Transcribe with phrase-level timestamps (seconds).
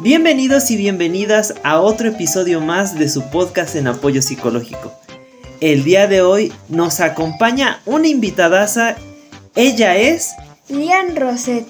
[0.00, 4.92] Bienvenidos y bienvenidas a otro episodio más de su podcast en apoyo psicológico.
[5.60, 8.96] El día de hoy nos acompaña una invitadaza,
[9.54, 10.32] ella es
[10.68, 11.64] Lian Roset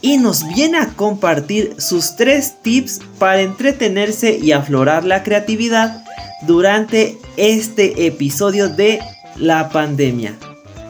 [0.00, 6.04] y nos viene a compartir sus tres tips para entretenerse y aflorar la creatividad
[6.42, 8.98] durante este episodio de
[9.36, 10.34] la pandemia.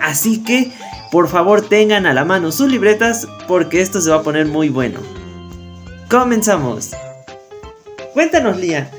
[0.00, 0.72] Así que,
[1.10, 4.70] por favor, tengan a la mano sus libretas porque esto se va a poner muy
[4.70, 5.21] bueno.
[6.12, 6.90] Comenzamos.
[8.12, 8.90] Cuéntanos, Lía,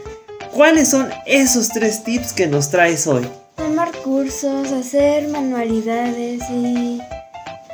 [0.52, 3.23] ¿cuáles son esos tres tips que nos traes hoy?
[3.55, 6.99] Tomar cursos, hacer manualidades y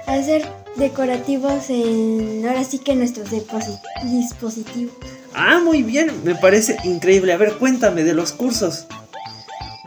[0.07, 4.93] hacer decorativos en ahora sí que nuestros dispositivos.
[5.33, 7.31] Ah, muy bien, me parece increíble.
[7.31, 8.87] A ver, cuéntame de los cursos.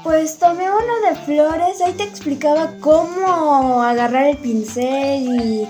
[0.02, 5.68] Pues tomé uno de flores, ahí te explicaba cómo agarrar el pincel y,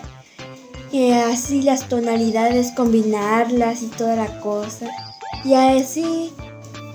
[1.12, 4.86] así las tonalidades, combinarlas y toda la cosa.
[5.44, 6.32] Y así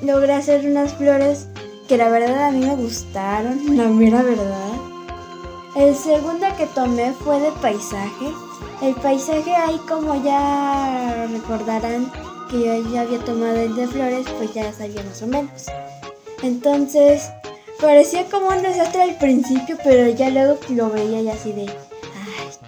[0.02, 1.48] logré hacer unas flores
[1.88, 4.73] que la verdad a mí me gustaron, la mera verdad.
[5.75, 8.28] El segundo que tomé fue de paisaje.
[8.81, 12.12] El paisaje ahí como ya recordarán
[12.50, 15.66] que yo ya había tomado el de flores, pues ya sabía más o menos.
[16.44, 17.30] Entonces,
[17.81, 21.68] parecía como un desastre al principio, pero ya luego lo veía y así de,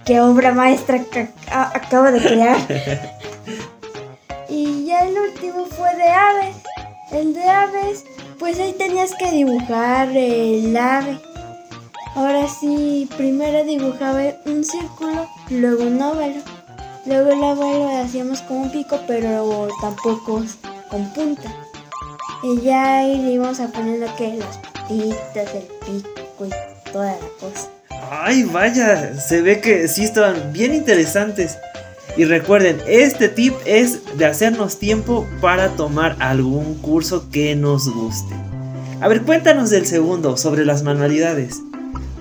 [0.04, 2.58] qué obra maestra que acabo de crear.
[4.48, 6.56] y ya el último fue de aves.
[7.12, 8.04] El de aves,
[8.38, 11.18] pues ahí tenías que dibujar el ave.
[12.14, 16.40] Ahora sí, primero dibujaba un círculo, luego un óvalo.
[17.06, 20.42] Luego el óvalo hacíamos con un pico, pero tampoco
[20.90, 21.50] con punta.
[22.42, 27.12] Y ya ahí le íbamos a poner lo que las patitas, el pico y toda
[27.12, 27.68] la cosa.
[28.12, 31.58] Ay, vaya, se ve que sí estaban bien interesantes.
[32.16, 38.34] Y recuerden, este tip es de hacernos tiempo para tomar algún curso que nos guste.
[39.00, 41.62] A ver, cuéntanos del segundo, sobre las manualidades.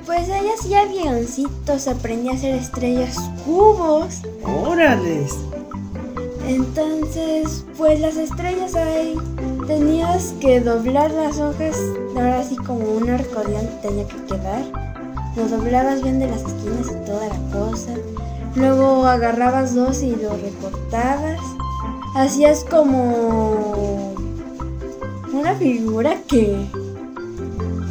[0.06, 4.22] Pues ella hacía avioncitos, aprendía a hacer estrellas cubos.
[4.44, 5.32] ¡Órales!
[6.48, 9.16] Entonces, pues las estrellas ahí
[9.66, 11.76] tenías que doblar las hojas,
[12.16, 14.90] ahora sí como un arcodeón tenía que quedar.
[15.36, 17.94] Lo doblabas bien de las esquinas y toda la cosa.
[18.56, 21.40] Luego agarrabas dos y lo recortabas.
[22.16, 24.14] Hacías como
[25.32, 26.66] una figura que,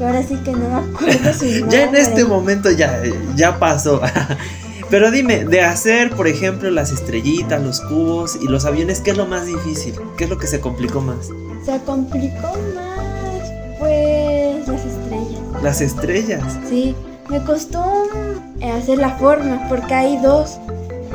[0.00, 1.66] ahora sí que no me acuerdo su nombre.
[1.70, 3.00] ya en este momento ya,
[3.36, 4.00] ya pasó.
[4.90, 9.18] Pero dime, de hacer, por ejemplo, las estrellitas, los cubos y los aviones, ¿qué es
[9.18, 9.94] lo más difícil?
[10.16, 11.28] ¿Qué es lo que se complicó más?
[11.64, 15.62] Se complicó más, pues, las estrellas.
[15.62, 16.58] ¿Las estrellas?
[16.70, 16.96] Sí,
[17.28, 17.84] me costó
[18.60, 20.58] eh, hacer la forma, porque hay dos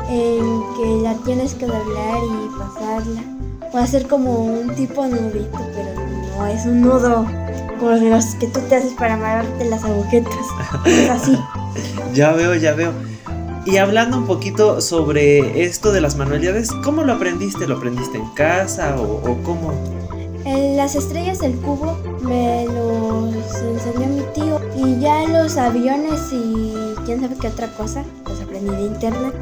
[0.08, 3.22] en que la tienes que doblar y pasarla.
[3.72, 7.26] O hacer como un tipo nudito, pero no es un nudo
[7.80, 10.34] como los que tú te haces para amarrarte las agujetas.
[10.86, 11.38] es así.
[12.12, 12.92] Ya veo, ya veo.
[13.66, 17.66] Y hablando un poquito sobre esto de las manualidades, ¿cómo lo aprendiste?
[17.66, 19.72] ¿Lo aprendiste en casa o, cómo?
[20.44, 26.74] Las estrellas del cubo me los enseñó mi tío y ya los aviones y
[27.04, 29.34] quién sabe qué otra cosa los aprendí de internet.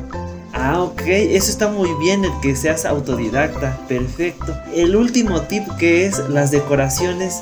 [0.52, 4.54] Ah, ok, eso está muy bien, el que seas autodidacta, perfecto.
[4.74, 7.40] El último tip que es las decoraciones,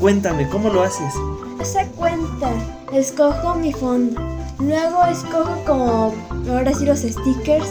[0.00, 1.12] cuéntame, ¿cómo lo haces?
[1.62, 2.50] Se cuenta,
[2.92, 4.20] escojo mi fondo
[4.58, 6.14] Luego escojo como
[6.48, 7.68] ahora sí los stickers.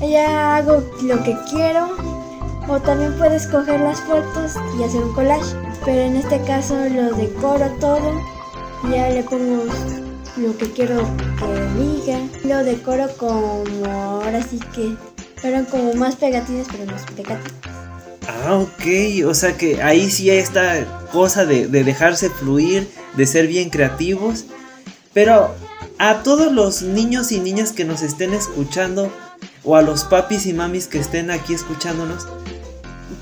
[0.00, 1.88] Ya hago lo que quiero.
[2.68, 5.56] O también puedo escoger las fotos y hacer un collage.
[5.84, 8.20] Pero en este caso lo decoro todo.
[8.90, 9.64] Ya le pongo
[10.36, 11.02] lo que quiero
[11.38, 12.20] que diga.
[12.44, 14.94] Lo decoro como ahora sí que
[15.36, 17.52] fueron como más pegatinas, pero más pegatinas.
[18.28, 19.26] Ah, ok.
[19.26, 22.86] O sea que ahí sí hay esta cosa de, de dejarse fluir,
[23.16, 24.44] de ser bien creativos.
[25.14, 25.54] Pero
[25.98, 29.10] a todos los niños y niñas que nos estén escuchando
[29.64, 32.26] o a los papis y mamis que estén aquí escuchándonos,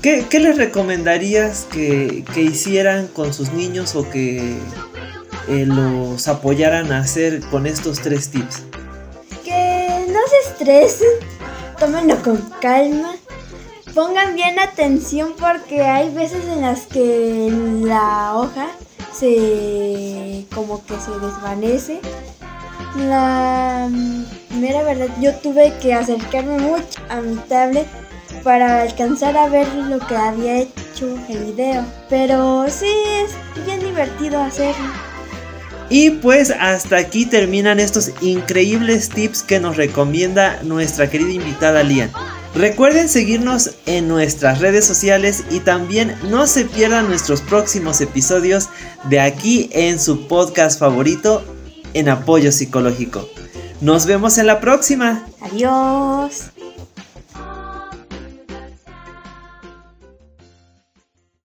[0.01, 4.57] ¿qué, les recomendarías que, hicieran con sus niños o que
[5.47, 8.63] eh, los apoyaran a hacer con estos tres tips?
[9.43, 11.07] Que no se estresen,
[11.79, 13.15] tómenlo con calma,
[13.93, 17.51] pongan bien atención porque hay veces en las que
[17.83, 18.67] la hoja
[19.13, 21.99] se como que se desvanece
[22.95, 23.89] la
[24.59, 27.87] mera verdad, yo tuve que acercarme mucho a mi tablet
[28.47, 31.85] para alcanzar a ver lo que había hecho el video.
[32.09, 32.87] Pero sí,
[33.21, 34.87] es bien divertido hacerlo.
[35.89, 42.09] Y pues hasta aquí terminan estos increíbles tips que nos recomienda nuestra querida invitada Lian.
[42.55, 48.69] Recuerden seguirnos en nuestras redes sociales y también no se pierdan nuestros próximos episodios
[49.09, 51.43] de aquí en su podcast favorito
[51.93, 53.27] en apoyo psicológico.
[53.81, 55.27] Nos vemos en la próxima.
[55.41, 56.51] Adiós.